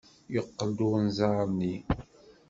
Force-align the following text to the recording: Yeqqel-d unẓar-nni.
Yeqqel-d 0.33 0.79
unẓar-nni. 0.97 1.75